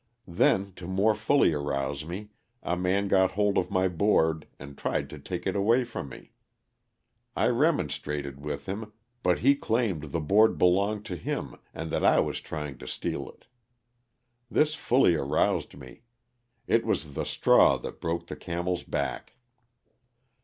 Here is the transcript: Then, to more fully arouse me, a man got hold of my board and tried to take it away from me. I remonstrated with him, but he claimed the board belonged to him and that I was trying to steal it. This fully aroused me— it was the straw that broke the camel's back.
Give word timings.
Then, 0.27 0.73
to 0.77 0.87
more 0.87 1.13
fully 1.13 1.53
arouse 1.53 2.03
me, 2.05 2.29
a 2.63 2.75
man 2.75 3.07
got 3.07 3.33
hold 3.33 3.55
of 3.59 3.69
my 3.69 3.87
board 3.87 4.47
and 4.57 4.75
tried 4.75 5.11
to 5.11 5.19
take 5.19 5.45
it 5.45 5.55
away 5.55 5.83
from 5.83 6.09
me. 6.09 6.31
I 7.35 7.49
remonstrated 7.49 8.41
with 8.43 8.65
him, 8.65 8.93
but 9.21 9.37
he 9.41 9.53
claimed 9.53 10.05
the 10.11 10.19
board 10.19 10.57
belonged 10.57 11.05
to 11.05 11.15
him 11.15 11.53
and 11.71 11.91
that 11.91 12.03
I 12.03 12.19
was 12.19 12.41
trying 12.41 12.79
to 12.79 12.87
steal 12.87 13.29
it. 13.29 13.45
This 14.49 14.73
fully 14.73 15.13
aroused 15.13 15.75
me— 15.77 16.01
it 16.65 16.83
was 16.83 17.13
the 17.13 17.23
straw 17.23 17.77
that 17.77 18.01
broke 18.01 18.25
the 18.25 18.35
camel's 18.35 18.83
back. 18.83 19.33